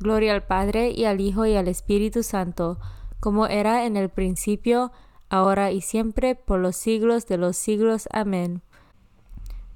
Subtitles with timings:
[0.00, 2.78] Gloria al Padre y al Hijo y al Espíritu Santo,
[3.20, 4.92] como era en el principio,
[5.28, 8.08] ahora y siempre, por los siglos de los siglos.
[8.12, 8.62] Amén.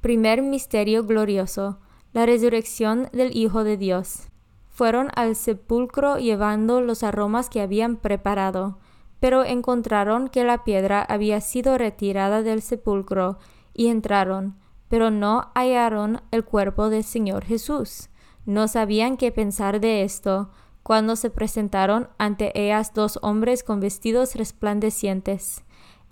[0.00, 1.78] Primer Misterio Glorioso.
[2.12, 4.28] La resurrección del Hijo de Dios.
[4.69, 8.78] Fueron al sepulcro llevando los aromas que habían preparado,
[9.19, 13.39] pero encontraron que la piedra había sido retirada del sepulcro,
[13.75, 14.56] y entraron,
[14.89, 18.10] pero no hallaron el cuerpo del Señor Jesús.
[18.44, 20.50] No sabían qué pensar de esto
[20.82, 25.62] cuando se presentaron ante ellas dos hombres con vestidos resplandecientes.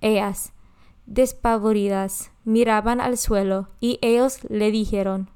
[0.00, 0.52] Ellas,
[1.06, 5.30] despavoridas, miraban al suelo y ellos le dijeron,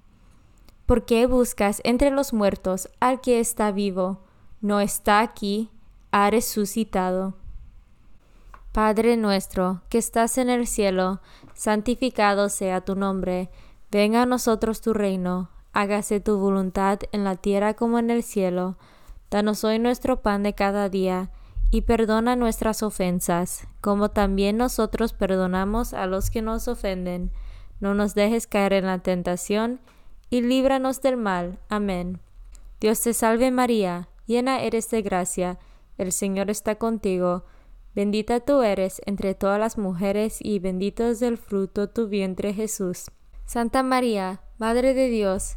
[0.86, 4.20] ¿Por qué buscas entre los muertos al que está vivo?
[4.60, 5.70] No está aquí,
[6.12, 7.34] ha resucitado.
[8.70, 11.20] Padre nuestro, que estás en el cielo,
[11.54, 13.50] santificado sea tu nombre,
[13.90, 18.78] venga a nosotros tu reino hágase tu voluntad en la tierra como en el cielo.
[19.30, 21.30] Danos hoy nuestro pan de cada día,
[21.70, 27.32] y perdona nuestras ofensas, como también nosotros perdonamos a los que nos ofenden.
[27.80, 29.80] No nos dejes caer en la tentación,
[30.30, 31.58] y líbranos del mal.
[31.68, 32.20] Amén.
[32.80, 35.58] Dios te salve María, llena eres de gracia,
[35.98, 37.44] el Señor está contigo.
[37.94, 43.06] Bendita tú eres entre todas las mujeres, y bendito es el fruto tu vientre Jesús.
[43.46, 45.56] Santa María, Madre de Dios,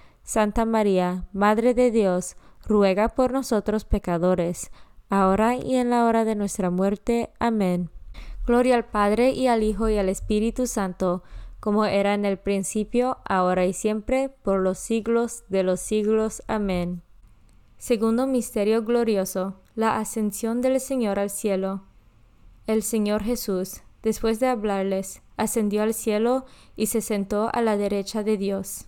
[0.23, 2.35] Santa María, Madre de Dios,
[2.65, 4.71] ruega por nosotros pecadores,
[5.09, 7.31] ahora y en la hora de nuestra muerte.
[7.39, 7.89] Amén.
[8.45, 11.23] Gloria al Padre y al Hijo y al Espíritu Santo,
[11.59, 16.41] como era en el principio, ahora y siempre, por los siglos de los siglos.
[16.47, 17.03] Amén.
[17.77, 21.83] Segundo Misterio Glorioso, la ascensión del Señor al cielo.
[22.67, 26.45] El Señor Jesús, después de hablarles, ascendió al cielo
[26.75, 28.87] y se sentó a la derecha de Dios.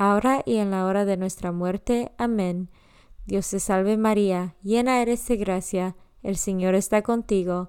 [0.00, 2.10] ahora y en la hora de nuestra muerte.
[2.16, 2.70] Amén.
[3.26, 7.68] Dios te salve María, llena eres de gracia, el Señor está contigo.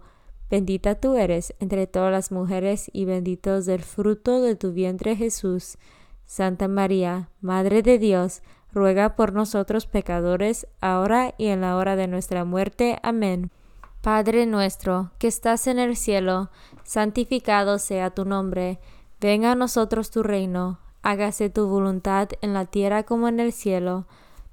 [0.50, 5.17] Bendita tú eres entre todas las mujeres y bendito es el fruto de tu vientre
[5.17, 5.77] Jesús.
[6.25, 12.07] Santa María, Madre de Dios, ruega por nosotros pecadores, ahora y en la hora de
[12.07, 12.97] nuestra muerte.
[13.03, 13.51] Amén.
[14.01, 16.50] Padre nuestro, que estás en el cielo,
[16.85, 18.79] santificado sea tu nombre.
[19.19, 24.08] Venga a nosotros tu reino, hágase tu voluntad en la tierra como en el cielo.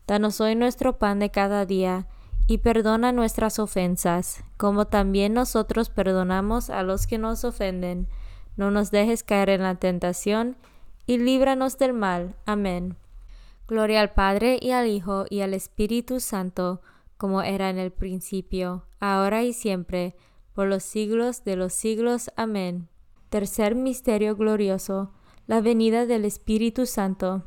[0.06, 2.06] Danos hoy nuestro pan de cada día,
[2.46, 8.08] y perdona nuestras ofensas, como también nosotros perdonamos a los que nos ofenden.
[8.56, 10.56] No nos dejes caer en la tentación,
[11.06, 12.36] y líbranos del mal.
[12.46, 12.96] Amén.
[13.66, 16.80] Gloria al Padre y al Hijo y al Espíritu Santo,
[17.18, 20.16] como era en el principio, ahora y siempre,
[20.54, 22.30] por los siglos de los siglos.
[22.34, 22.88] Amén.
[23.28, 25.12] Tercer misterio glorioso,
[25.48, 27.42] la venida del Espíritu Santo.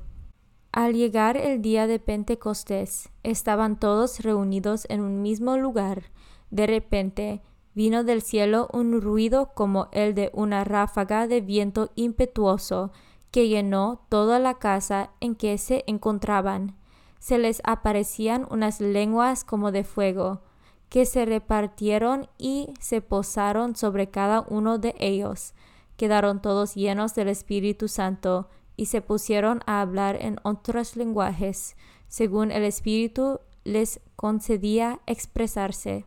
[0.72, 6.06] Al llegar el día de Pentecostés, estaban todos reunidos en un mismo lugar.
[6.50, 7.44] De repente,
[7.76, 12.92] vino del cielo un ruido como el de una ráfaga de viento impetuoso
[13.30, 16.76] que llenó toda la casa en que se encontraban.
[17.20, 20.42] Se les aparecían unas lenguas como de fuego,
[20.90, 25.54] que se repartieron y se posaron sobre cada uno de ellos
[25.98, 31.76] quedaron todos llenos del Espíritu Santo y se pusieron a hablar en otros lenguajes,
[32.08, 36.06] según el Espíritu les concedía expresarse.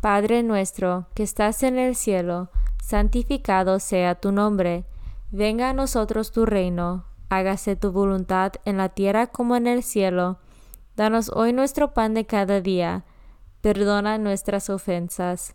[0.00, 2.50] Padre nuestro, que estás en el cielo,
[2.82, 4.84] santificado sea tu nombre,
[5.30, 10.38] venga a nosotros tu reino, hágase tu voluntad en la tierra como en el cielo.
[10.96, 13.04] Danos hoy nuestro pan de cada día,
[13.60, 15.54] perdona nuestras ofensas,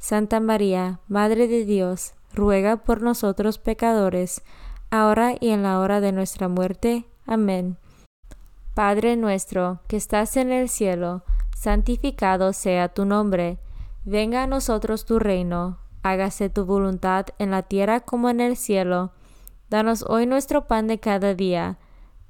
[0.00, 4.42] Santa María, Madre de Dios, ruega por nosotros pecadores,
[4.90, 7.04] ahora y en la hora de nuestra muerte.
[7.26, 7.76] Amén.
[8.72, 11.22] Padre nuestro, que estás en el cielo,
[11.54, 13.58] santificado sea tu nombre.
[14.06, 19.12] Venga a nosotros tu reino, hágase tu voluntad en la tierra como en el cielo.
[19.68, 21.76] Danos hoy nuestro pan de cada día.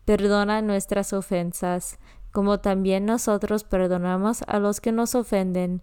[0.05, 2.00] Perdona nuestras ofensas,
[2.33, 5.83] como también nosotros perdonamos a los que nos ofenden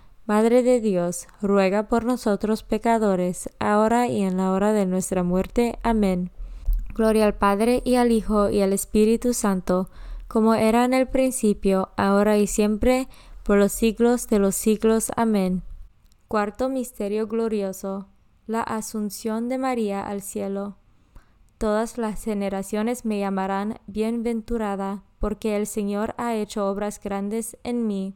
[0.33, 5.77] Madre de Dios, ruega por nosotros pecadores, ahora y en la hora de nuestra muerte.
[5.83, 6.31] Amén.
[6.95, 9.89] Gloria al Padre y al Hijo y al Espíritu Santo,
[10.29, 13.09] como era en el principio, ahora y siempre,
[13.43, 15.11] por los siglos de los siglos.
[15.17, 15.63] Amén.
[16.29, 18.07] Cuarto Misterio Glorioso.
[18.47, 20.77] La Asunción de María al cielo.
[21.57, 28.15] Todas las generaciones me llamarán bienaventurada, porque el Señor ha hecho obras grandes en mí.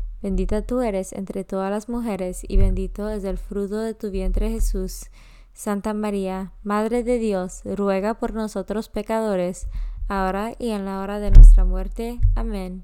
[0.21, 4.49] bendita tú eres entre todas las mujeres, y bendito es el fruto de tu vientre
[4.49, 5.09] Jesús.
[5.53, 9.67] Santa María, Madre de Dios, ruega por nosotros pecadores,
[10.07, 12.19] ahora y en la hora de nuestra muerte.
[12.35, 12.83] Amén.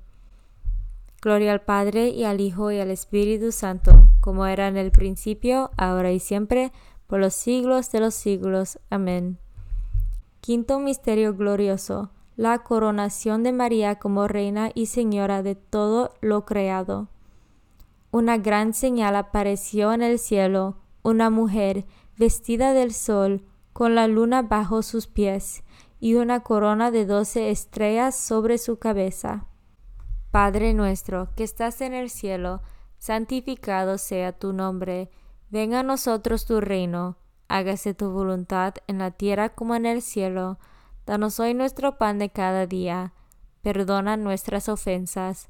[1.21, 5.71] Gloria al Padre y al Hijo y al Espíritu Santo, como era en el principio,
[5.75, 6.71] ahora y siempre,
[7.07, 8.79] por los siglos de los siglos.
[8.89, 9.37] Amén.
[10.41, 12.11] Quinto Misterio Glorioso.
[12.35, 17.07] La coronación de María como Reina y Señora de todo lo creado.
[18.11, 21.85] Una gran señal apareció en el cielo, una mujer
[22.17, 25.63] vestida del sol, con la luna bajo sus pies,
[25.99, 29.45] y una corona de doce estrellas sobre su cabeza.
[30.31, 32.61] Padre nuestro que estás en el cielo,
[32.97, 35.09] santificado sea tu nombre,
[35.49, 37.17] venga a nosotros tu reino,
[37.47, 40.59] hágase tu voluntad en la tierra como en el cielo.
[41.05, 43.13] Danos hoy nuestro pan de cada día,
[43.61, 45.49] perdona nuestras ofensas,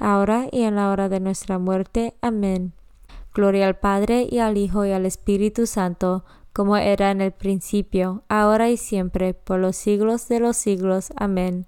[0.00, 2.14] ahora y en la hora de nuestra muerte.
[2.20, 2.72] Amén.
[3.32, 8.24] Gloria al Padre y al Hijo y al Espíritu Santo, como era en el principio,
[8.28, 11.12] ahora y siempre, por los siglos de los siglos.
[11.16, 11.66] Amén.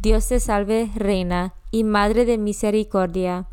[0.00, 3.46] Dios te salve, Reina y Madre de Misericordia,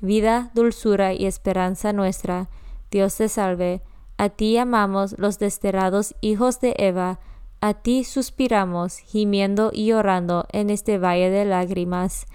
[0.00, 2.48] vida, dulzura y esperanza nuestra.
[2.90, 3.82] Dios te salve.
[4.16, 7.20] A ti amamos los desterrados hijos de Eva,
[7.60, 12.26] a ti suspiramos, gimiendo y llorando en este valle de lágrimas.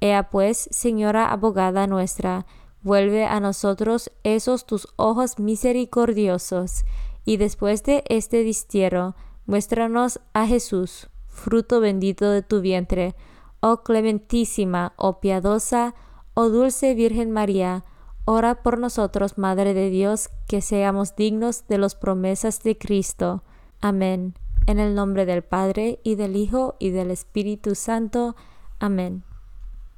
[0.00, 2.46] Ea pues, Señora abogada nuestra,
[2.82, 6.84] Vuelve a nosotros esos tus ojos misericordiosos,
[7.24, 13.16] y después de este distierro, muéstranos a Jesús, fruto bendito de tu vientre,
[13.60, 15.94] oh clementísima, oh piadosa,
[16.34, 17.84] oh dulce Virgen María,
[18.24, 23.42] ora por nosotros, Madre de Dios, que seamos dignos de las promesas de Cristo.
[23.80, 24.34] Amén.
[24.66, 28.36] En el nombre del Padre, y del Hijo, y del Espíritu Santo.
[28.78, 29.27] Amén.